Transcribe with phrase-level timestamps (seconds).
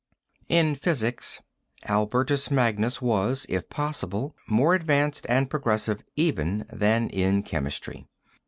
[0.49, 1.43] In physics
[1.83, 8.07] Albertus Magnus was, if possible, more advanced and progressive even than in chemistry.